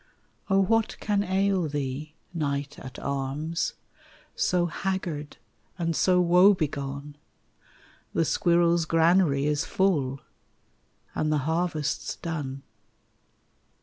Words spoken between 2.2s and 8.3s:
knight at arms So haggard and so woe begone? The